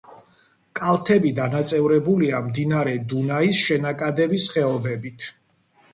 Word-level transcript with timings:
კალთები 0.79 1.33
დანაწევრებულია 1.39 2.39
მდინარე 2.47 2.97
დუნაის 3.13 3.63
შენაკადების 3.69 4.49
ხეობებით. 4.55 5.29